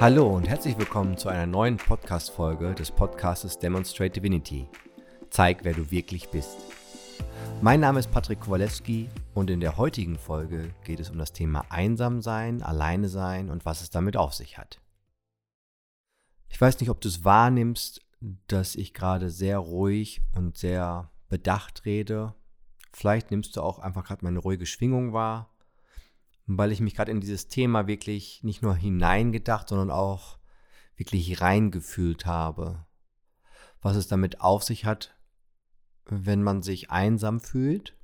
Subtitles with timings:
[0.00, 4.68] Hallo und herzlich willkommen zu einer neuen Podcast-Folge des Podcastes Demonstrate Divinity.
[5.30, 6.56] Zeig, wer du wirklich bist.
[7.62, 11.64] Mein Name ist Patrick Kowalewski und in der heutigen Folge geht es um das Thema
[11.70, 14.80] Einsam sein, Alleine sein und was es damit auf sich hat.
[16.48, 18.00] Ich weiß nicht, ob du es wahrnimmst,
[18.48, 22.34] dass ich gerade sehr ruhig und sehr bedacht rede.
[22.92, 25.53] Vielleicht nimmst du auch einfach gerade meine ruhige Schwingung wahr
[26.46, 30.38] weil ich mich gerade in dieses Thema wirklich nicht nur hineingedacht, sondern auch
[30.96, 32.84] wirklich reingefühlt habe.
[33.80, 35.16] Was es damit auf sich hat,
[36.06, 37.96] wenn man sich einsam fühlt,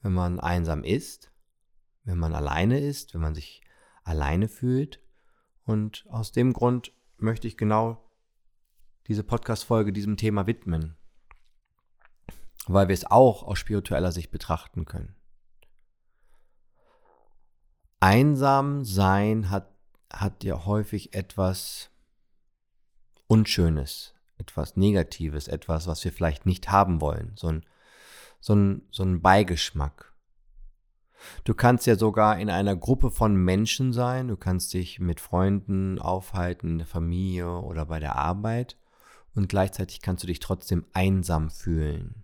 [0.00, 1.32] wenn man einsam ist,
[2.04, 3.62] wenn man alleine ist, wenn man sich
[4.04, 5.00] alleine fühlt.
[5.64, 8.10] Und aus dem Grund möchte ich genau
[9.06, 10.96] diese Podcast-Folge diesem Thema widmen,
[12.66, 15.14] weil wir es auch aus spiritueller Sicht betrachten können.
[18.02, 19.70] Einsam sein hat,
[20.12, 21.88] hat ja häufig etwas
[23.28, 27.64] Unschönes, etwas Negatives, etwas, was wir vielleicht nicht haben wollen, so ein,
[28.40, 30.12] so ein, so ein Beigeschmack.
[31.44, 36.00] Du kannst ja sogar in einer Gruppe von Menschen sein, du kannst dich mit Freunden
[36.00, 38.76] aufhalten, in der Familie oder bei der Arbeit
[39.36, 42.21] und gleichzeitig kannst du dich trotzdem einsam fühlen.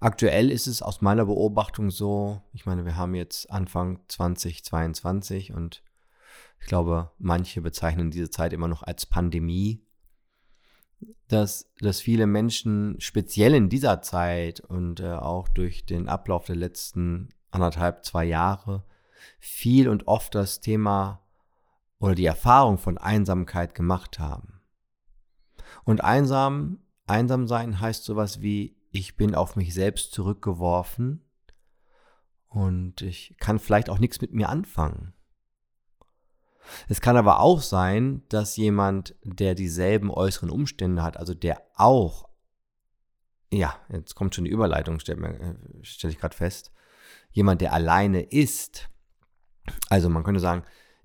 [0.00, 5.82] Aktuell ist es aus meiner Beobachtung so, ich meine, wir haben jetzt Anfang 2022 und
[6.60, 9.82] ich glaube, manche bezeichnen diese Zeit immer noch als Pandemie,
[11.28, 16.56] dass, dass viele Menschen speziell in dieser Zeit und äh, auch durch den Ablauf der
[16.56, 18.84] letzten anderthalb, zwei Jahre
[19.38, 21.22] viel und oft das Thema
[21.98, 24.60] oder die Erfahrung von Einsamkeit gemacht haben.
[25.84, 31.24] Und einsam, einsam sein heißt sowas wie ich bin auf mich selbst zurückgeworfen
[32.48, 35.12] und ich kann vielleicht auch nichts mit mir anfangen.
[36.88, 42.28] Es kann aber auch sein, dass jemand, der dieselben äußeren Umstände hat, also der auch,
[43.52, 46.72] ja, jetzt kommt schon die Überleitung, stelle stell ich gerade fest,
[47.30, 48.88] jemand, der alleine ist,
[49.88, 50.64] also man könnte sagen,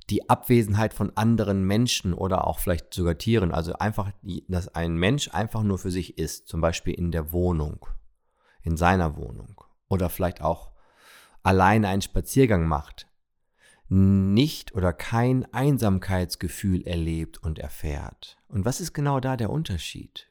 [0.09, 3.51] die Abwesenheit von anderen Menschen oder auch vielleicht sogar Tieren.
[3.51, 4.11] Also einfach,
[4.47, 7.85] dass ein Mensch einfach nur für sich ist, zum Beispiel in der Wohnung,
[8.63, 10.71] in seiner Wohnung oder vielleicht auch
[11.43, 13.07] alleine einen Spaziergang macht,
[13.87, 18.37] nicht oder kein Einsamkeitsgefühl erlebt und erfährt.
[18.47, 20.29] Und was ist genau da der Unterschied?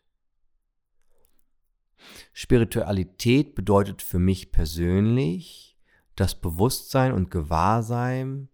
[2.32, 5.78] Spiritualität bedeutet für mich persönlich
[6.16, 8.49] das Bewusstsein und Gewahrsein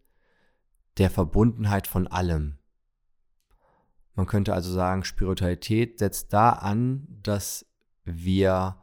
[0.98, 2.58] der Verbundenheit von allem.
[4.14, 7.66] Man könnte also sagen, Spiritualität setzt da an, dass
[8.04, 8.78] wir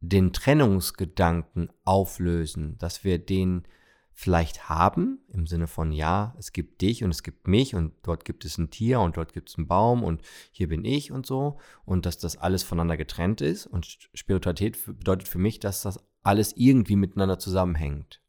[0.00, 3.64] den Trennungsgedanken auflösen, dass wir den
[4.12, 8.24] vielleicht haben, im Sinne von, ja, es gibt dich und es gibt mich und dort
[8.24, 11.26] gibt es ein Tier und dort gibt es einen Baum und hier bin ich und
[11.26, 16.04] so und dass das alles voneinander getrennt ist und Spiritualität bedeutet für mich, dass das
[16.22, 18.19] alles irgendwie miteinander zusammenhängt.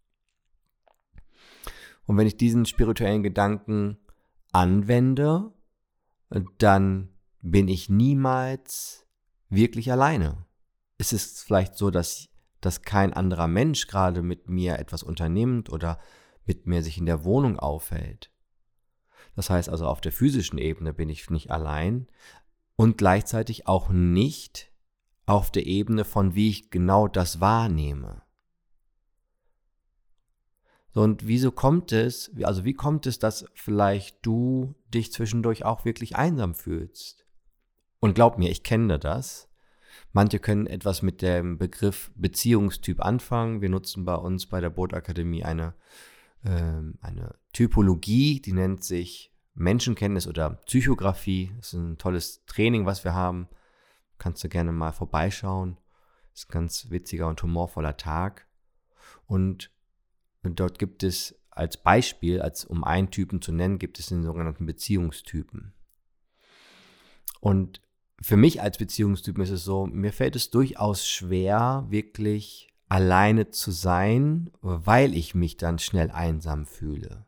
[2.12, 3.98] Und wenn ich diesen spirituellen Gedanken
[4.52, 5.54] anwende,
[6.58, 7.08] dann
[7.40, 9.08] bin ich niemals
[9.48, 10.46] wirklich alleine.
[10.98, 12.28] Es ist vielleicht so, dass,
[12.60, 16.00] dass kein anderer Mensch gerade mit mir etwas unternimmt oder
[16.44, 18.30] mit mir sich in der Wohnung aufhält.
[19.38, 22.08] Das heißt also, auf der physischen Ebene bin ich nicht allein
[22.76, 24.70] und gleichzeitig auch nicht
[25.26, 28.22] auf der Ebene von, wie ich genau das wahrnehme.
[30.94, 35.86] So, und wieso kommt es, also wie kommt es, dass vielleicht du dich zwischendurch auch
[35.86, 37.26] wirklich einsam fühlst?
[38.00, 39.48] Und glaub mir, ich kenne das.
[40.12, 43.62] Manche können etwas mit dem Begriff Beziehungstyp anfangen.
[43.62, 45.74] Wir nutzen bei uns bei der Bootakademie eine,
[46.44, 51.54] äh, eine Typologie, die nennt sich Menschenkenntnis oder Psychografie.
[51.58, 53.48] Das ist ein tolles Training, was wir haben.
[54.18, 55.78] Kannst du gerne mal vorbeischauen.
[56.32, 58.48] Das ist ein ganz witziger und humorvoller Tag.
[59.26, 59.72] Und
[60.44, 64.24] und dort gibt es als Beispiel, als um einen Typen zu nennen, gibt es den
[64.24, 65.74] sogenannten Beziehungstypen.
[67.40, 67.82] Und
[68.22, 73.72] für mich als Beziehungstypen ist es so, mir fällt es durchaus schwer, wirklich alleine zu
[73.72, 77.26] sein, weil ich mich dann schnell einsam fühle.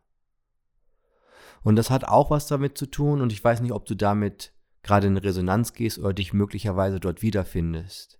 [1.63, 4.53] Und das hat auch was damit zu tun, und ich weiß nicht, ob du damit
[4.83, 8.19] gerade in Resonanz gehst oder dich möglicherweise dort wiederfindest.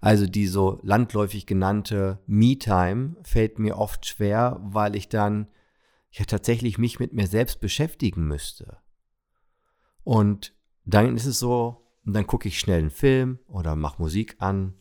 [0.00, 5.48] Also die so landläufig genannte Me-Time fällt mir oft schwer, weil ich dann
[6.10, 8.78] ja tatsächlich mich mit mir selbst beschäftigen müsste.
[10.02, 10.54] Und
[10.84, 14.74] dann ist es so, dann gucke ich schnell einen Film oder mache Musik an,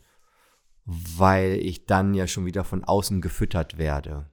[0.85, 4.29] weil ich dann ja schon wieder von außen gefüttert werde.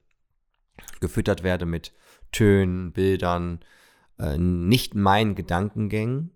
[0.99, 1.93] Gefüttert werde mit
[2.31, 3.59] Tönen, Bildern,
[4.17, 6.31] äh, nicht meinen Gedankengängen.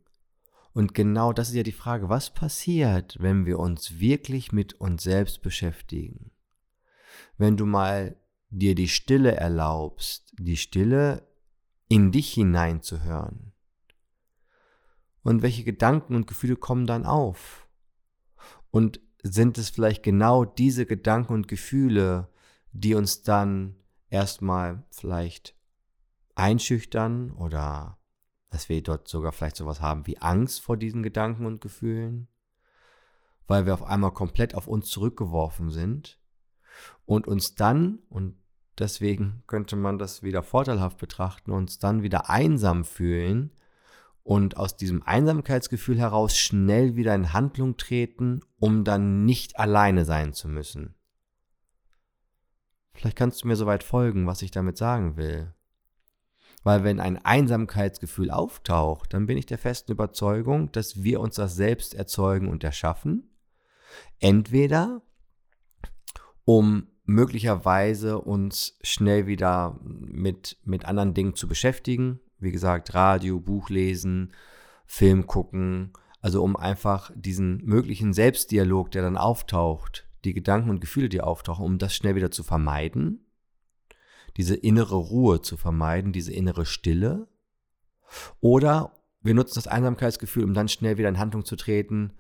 [0.74, 5.04] Und genau das ist ja die Frage, was passiert, wenn wir uns wirklich mit uns
[5.04, 6.32] selbst beschäftigen?
[7.38, 8.16] Wenn du mal
[8.50, 11.28] dir die Stille erlaubst, die Stille
[11.88, 13.52] in dich hineinzuhören.
[15.24, 17.68] Und welche Gedanken und Gefühle kommen dann auf?
[18.72, 22.30] Und sind es vielleicht genau diese Gedanken und Gefühle,
[22.72, 23.76] die uns dann
[24.10, 25.56] erstmal vielleicht
[26.36, 28.01] einschüchtern oder
[28.52, 32.28] dass wir dort sogar vielleicht sowas haben wie Angst vor diesen Gedanken und Gefühlen,
[33.48, 36.20] weil wir auf einmal komplett auf uns zurückgeworfen sind
[37.06, 38.36] und uns dann, und
[38.78, 43.52] deswegen könnte man das wieder vorteilhaft betrachten, uns dann wieder einsam fühlen
[44.24, 50.34] und aus diesem Einsamkeitsgefühl heraus schnell wieder in Handlung treten, um dann nicht alleine sein
[50.34, 50.96] zu müssen.
[52.94, 55.54] Vielleicht kannst du mir soweit folgen, was ich damit sagen will.
[56.64, 61.56] Weil wenn ein Einsamkeitsgefühl auftaucht, dann bin ich der festen Überzeugung, dass wir uns das
[61.56, 63.32] selbst erzeugen und erschaffen.
[64.20, 65.02] Entweder
[66.46, 72.20] um möglicherweise uns schnell wieder mit, mit anderen Dingen zu beschäftigen.
[72.40, 74.34] Wie gesagt, Radio, Buch lesen,
[74.86, 75.94] Film gucken.
[76.22, 81.66] Also um einfach diesen möglichen Selbstdialog, der dann auftaucht, die Gedanken und Gefühle, die auftauchen,
[81.66, 83.26] um das schnell wieder zu vermeiden,
[84.38, 87.28] diese innere Ruhe zu vermeiden, diese innere Stille.
[88.40, 92.14] Oder wir nutzen das Einsamkeitsgefühl, um dann schnell wieder in Handlung zu treten.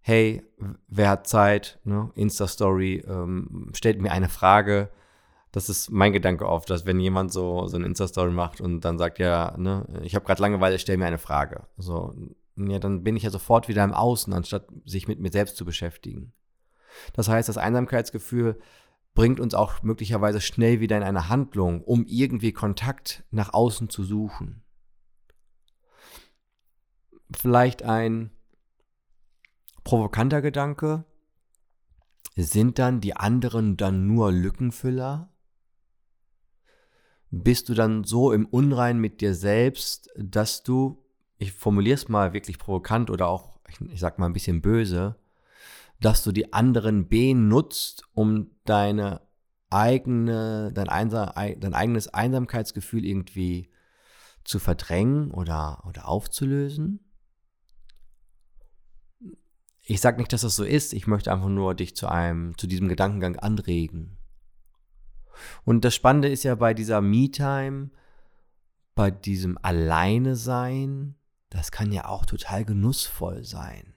[0.00, 0.42] Hey,
[0.88, 1.78] wer hat Zeit?
[1.84, 2.10] Ne?
[2.14, 4.90] Insta-Story, ähm, stellt mir eine Frage.
[5.52, 8.98] Das ist mein Gedanke oft, dass wenn jemand so, so eine Insta-Story macht und dann
[8.98, 11.66] sagt, ja, ne, ich habe gerade Langeweile, stell mir eine Frage.
[11.76, 12.14] So,
[12.56, 15.64] ja, dann bin ich ja sofort wieder im Außen, anstatt sich mit mir selbst zu
[15.64, 16.32] beschäftigen.
[17.12, 18.58] Das heißt, das Einsamkeitsgefühl
[19.14, 24.04] bringt uns auch möglicherweise schnell wieder in eine Handlung, um irgendwie Kontakt nach außen zu
[24.04, 24.62] suchen.
[27.34, 28.30] Vielleicht ein
[29.84, 31.04] provokanter Gedanke.
[32.36, 35.30] Sind dann die anderen dann nur Lückenfüller?
[37.30, 41.02] Bist du dann so im Unrein mit dir selbst, dass du,
[41.38, 45.16] ich formuliere es mal wirklich provokant oder auch, ich, ich sag mal ein bisschen böse,
[46.04, 49.22] dass du die anderen benutzt, um deine
[49.70, 53.70] eigene, dein, Einsam, dein eigenes Einsamkeitsgefühl irgendwie
[54.44, 57.00] zu verdrängen oder, oder aufzulösen?
[59.84, 62.66] Ich sage nicht, dass das so ist, ich möchte einfach nur dich zu einem, zu
[62.66, 64.18] diesem Gedankengang anregen.
[65.64, 67.90] Und das Spannende ist ja bei dieser Me-Time,
[68.94, 71.16] bei diesem Alleine sein,
[71.50, 73.91] das kann ja auch total genussvoll sein.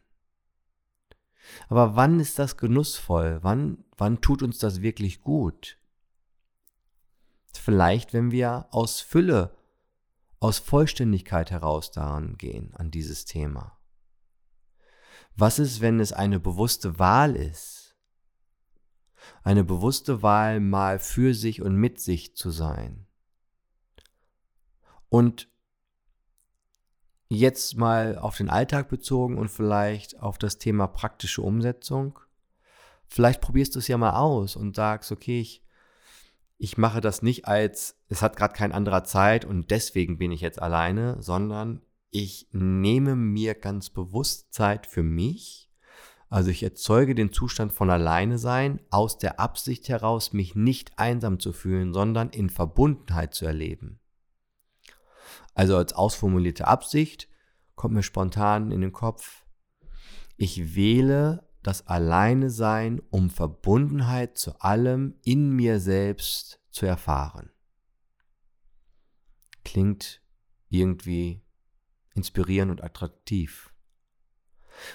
[1.67, 3.39] Aber wann ist das genussvoll?
[3.41, 5.77] Wann, wann tut uns das wirklich gut?
[7.53, 9.55] Vielleicht, wenn wir aus Fülle,
[10.39, 13.77] aus Vollständigkeit heraus daran gehen, an dieses Thema.
[15.35, 17.95] Was ist, wenn es eine bewusste Wahl ist?
[19.43, 23.07] Eine bewusste Wahl, mal für sich und mit sich zu sein.
[25.09, 25.49] Und
[27.27, 32.19] jetzt mal auf den Alltag bezogen und vielleicht auf das Thema praktische Umsetzung.
[33.07, 35.63] Vielleicht probierst du es ja mal aus und sagst, okay, ich,
[36.57, 40.41] ich mache das nicht als, es hat gerade kein anderer Zeit und deswegen bin ich
[40.41, 45.69] jetzt alleine, sondern ich nehme mir ganz bewusst Zeit für mich.
[46.29, 51.39] Also ich erzeuge den Zustand von alleine sein aus der Absicht heraus, mich nicht einsam
[51.39, 53.99] zu fühlen, sondern in Verbundenheit zu erleben.
[55.55, 57.27] Also als ausformulierte Absicht
[57.75, 59.43] kommt mir spontan in den Kopf,
[60.37, 67.49] ich wähle das Alleine sein, um Verbundenheit zu allem in mir selbst zu erfahren.
[69.63, 70.21] Klingt
[70.69, 71.41] irgendwie
[72.13, 73.73] inspirierend und attraktiv.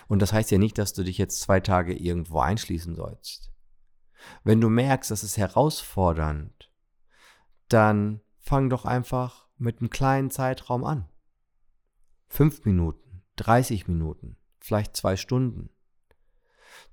[0.09, 3.51] Und das heißt ja nicht, dass du dich jetzt zwei Tage irgendwo einschließen sollst.
[4.45, 6.71] Wenn du merkst, das ist herausfordernd,
[7.69, 11.09] dann fang doch einfach mit einem kleinen Zeitraum an.
[12.29, 15.71] Fünf Minuten, 30 Minuten, vielleicht zwei Stunden.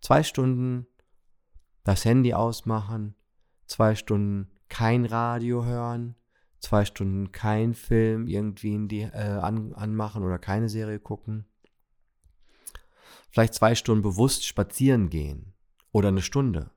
[0.02, 0.88] Zwei Stunden
[1.84, 3.16] das Handy ausmachen,
[3.66, 6.16] zwei Stunden kein Radio hören,
[6.60, 11.46] zwei Stunden kein Film irgendwie in die, äh, an, anmachen oder keine Serie gucken.
[13.30, 15.54] Vielleicht zwei Stunden bewusst spazieren gehen
[15.92, 16.72] oder eine Stunde.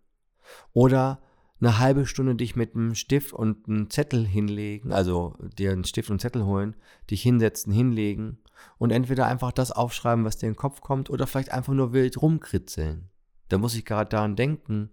[0.72, 1.20] Oder
[1.60, 6.10] eine halbe Stunde dich mit einem Stift und einem Zettel hinlegen, also dir einen Stift
[6.10, 6.74] und Zettel holen,
[7.10, 8.38] dich hinsetzen, hinlegen
[8.78, 11.92] und entweder einfach das aufschreiben, was dir in den Kopf kommt, oder vielleicht einfach nur
[11.92, 13.10] wild rumkritzeln.
[13.48, 14.90] Da muss ich gerade daran denken.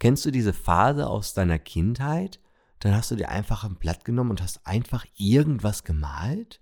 [0.00, 2.40] Kennst du diese Phase aus deiner Kindheit,
[2.80, 6.60] dann hast du dir einfach ein Blatt genommen und hast einfach irgendwas gemalt?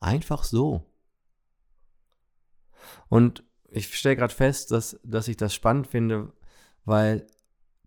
[0.00, 0.84] Einfach so.
[3.08, 6.32] Und ich stelle gerade fest, dass, dass ich das spannend finde,
[6.84, 7.26] weil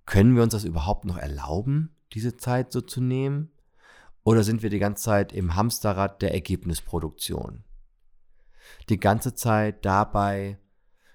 [0.07, 3.51] können wir uns das überhaupt noch erlauben, diese Zeit so zu nehmen?
[4.23, 7.65] Oder sind wir die ganze Zeit im Hamsterrad der Ergebnisproduktion?
[8.89, 10.59] Die ganze Zeit dabei,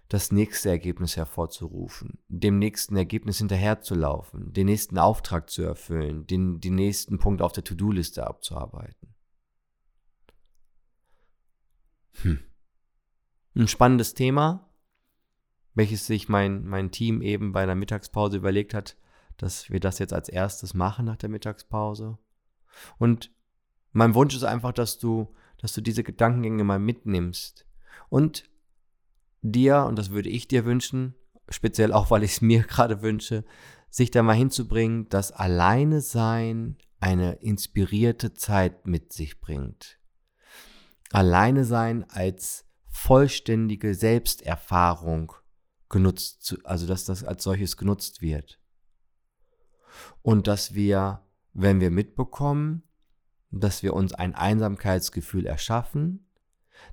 [0.09, 6.75] das nächste Ergebnis hervorzurufen, dem nächsten Ergebnis hinterherzulaufen, den nächsten Auftrag zu erfüllen, den, den
[6.75, 9.15] nächsten Punkt auf der To-Do-Liste abzuarbeiten.
[12.21, 12.41] Hm.
[13.55, 14.72] Ein spannendes Thema,
[15.75, 18.97] welches sich mein, mein Team eben bei der Mittagspause überlegt hat,
[19.37, 22.19] dass wir das jetzt als erstes machen nach der Mittagspause.
[22.99, 23.31] Und
[23.93, 27.67] mein Wunsch ist einfach, dass du, dass du diese Gedankengänge mal mitnimmst
[28.09, 28.49] und
[29.43, 31.15] dir, und das würde ich dir wünschen,
[31.49, 33.45] speziell auch, weil ich es mir gerade wünsche,
[33.91, 39.99] sich da mal hinzubringen, dass alleine sein eine inspirierte Zeit mit sich bringt.
[41.11, 45.33] Alleine sein als vollständige Selbsterfahrung
[45.93, 48.59] genutzt, also dass das als solches genutzt wird.
[50.23, 51.23] Und dass wir,
[51.53, 52.83] wenn wir mitbekommen,
[53.53, 56.27] dass wir uns ein Einsamkeitsgefühl erschaffen,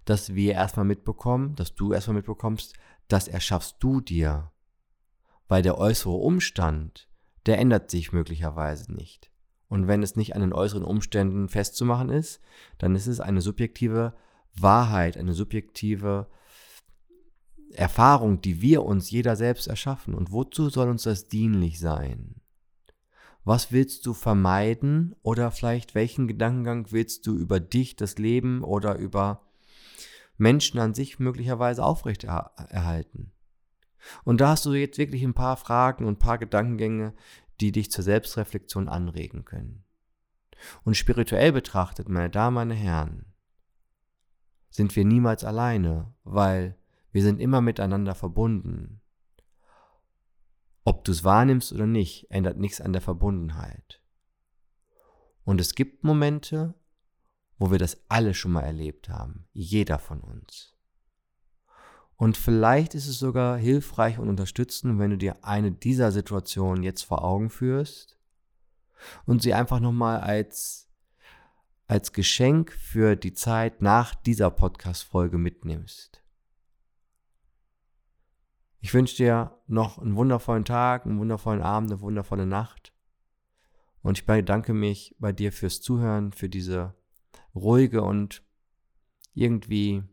[0.06, 2.76] dass wir erstmal mitbekommen, dass du erstmal mitbekommst,
[3.08, 4.52] das erschaffst du dir.
[5.48, 7.10] Weil der äußere Umstand,
[7.48, 9.32] der ändert sich möglicherweise nicht.
[9.70, 12.42] Und wenn es nicht an den äußeren Umständen festzumachen ist,
[12.78, 14.14] dann ist es eine subjektive
[14.54, 16.28] Wahrheit, eine subjektive
[17.74, 20.14] Erfahrung, die wir uns jeder selbst erschaffen.
[20.14, 22.36] Und wozu soll uns das dienlich sein?
[23.44, 28.98] Was willst du vermeiden oder vielleicht welchen Gedankengang willst du über dich, das Leben oder
[28.98, 29.50] über
[30.40, 33.34] Menschen an sich möglicherweise aufrechterhalten.
[34.24, 37.14] Und da hast du jetzt wirklich ein paar Fragen und ein paar Gedankengänge,
[37.60, 39.84] die dich zur Selbstreflexion anregen können.
[40.84, 43.26] Und spirituell betrachtet, meine Damen, meine Herren,
[44.70, 46.78] sind wir niemals alleine, weil
[47.12, 49.02] wir sind immer miteinander verbunden.
[50.84, 54.02] Ob du es wahrnimmst oder nicht, ändert nichts an der Verbundenheit.
[55.44, 56.76] Und es gibt Momente,
[57.58, 60.76] wo wir das alle schon mal erlebt haben, jeder von uns.
[62.16, 67.04] Und vielleicht ist es sogar hilfreich und unterstützend, wenn du dir eine dieser Situationen jetzt
[67.04, 68.18] vor Augen führst
[69.26, 70.90] und sie einfach nochmal als,
[71.88, 76.19] als Geschenk für die Zeit nach dieser Podcast-Folge mitnimmst.
[78.82, 82.94] Ich wünsche dir noch einen wundervollen Tag, einen wundervollen Abend, eine wundervolle Nacht.
[84.02, 86.96] Und ich bedanke mich bei dir fürs Zuhören, für diese
[87.54, 88.44] ruhige und
[89.34, 90.04] irgendwie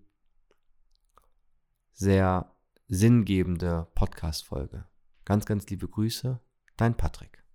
[1.92, 2.52] sehr
[2.88, 4.87] sinngebende Podcast-Folge.
[5.25, 6.40] Ganz, ganz liebe Grüße,
[6.76, 7.46] dein Patrick.